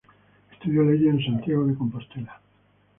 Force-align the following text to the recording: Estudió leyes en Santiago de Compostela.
Estudió 0.51 0.81
leyes 0.81 1.13
en 1.13 1.23
Santiago 1.23 1.67
de 1.67 1.75
Compostela. 1.75 2.39